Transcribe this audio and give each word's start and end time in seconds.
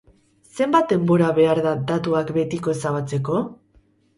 Zenbat 0.59 0.87
denbora 0.93 1.27
behar 1.41 1.61
da 1.67 1.75
datuak 1.91 2.33
betiko 2.39 2.77
ezabatzeko? 2.77 3.45